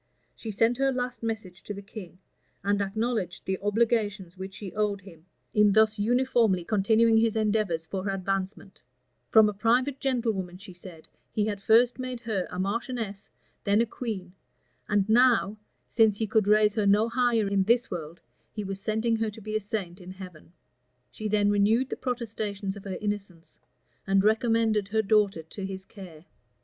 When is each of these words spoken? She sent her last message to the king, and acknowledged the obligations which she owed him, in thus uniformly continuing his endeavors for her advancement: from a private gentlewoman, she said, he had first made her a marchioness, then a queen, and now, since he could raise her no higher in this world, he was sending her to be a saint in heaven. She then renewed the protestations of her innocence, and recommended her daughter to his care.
She 0.35 0.49
sent 0.49 0.79
her 0.79 0.91
last 0.91 1.21
message 1.21 1.61
to 1.61 1.75
the 1.75 1.81
king, 1.83 2.17
and 2.63 2.81
acknowledged 2.81 3.45
the 3.45 3.59
obligations 3.61 4.35
which 4.35 4.55
she 4.55 4.73
owed 4.73 5.01
him, 5.01 5.27
in 5.53 5.73
thus 5.73 5.99
uniformly 5.99 6.63
continuing 6.65 7.17
his 7.17 7.35
endeavors 7.35 7.85
for 7.85 8.03
her 8.05 8.09
advancement: 8.09 8.81
from 9.29 9.47
a 9.47 9.53
private 9.53 9.99
gentlewoman, 9.99 10.57
she 10.57 10.73
said, 10.73 11.07
he 11.31 11.45
had 11.45 11.61
first 11.61 11.99
made 11.99 12.19
her 12.21 12.47
a 12.49 12.57
marchioness, 12.57 13.29
then 13.63 13.79
a 13.79 13.85
queen, 13.85 14.33
and 14.89 15.07
now, 15.07 15.55
since 15.87 16.17
he 16.17 16.25
could 16.25 16.47
raise 16.47 16.73
her 16.73 16.87
no 16.87 17.07
higher 17.07 17.47
in 17.47 17.61
this 17.65 17.91
world, 17.91 18.21
he 18.51 18.63
was 18.63 18.81
sending 18.81 19.17
her 19.17 19.29
to 19.29 19.39
be 19.39 19.55
a 19.55 19.59
saint 19.61 20.01
in 20.01 20.09
heaven. 20.09 20.51
She 21.11 21.27
then 21.27 21.51
renewed 21.51 21.89
the 21.91 21.95
protestations 21.95 22.75
of 22.75 22.85
her 22.85 22.97
innocence, 23.01 23.59
and 24.07 24.23
recommended 24.23 24.87
her 24.87 25.03
daughter 25.03 25.43
to 25.43 25.63
his 25.63 25.85
care. 25.85 26.25